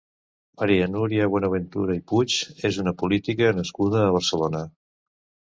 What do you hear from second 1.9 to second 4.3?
i Puig és una política nascuda a